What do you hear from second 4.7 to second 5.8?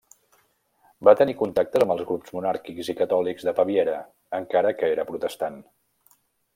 que era protestant.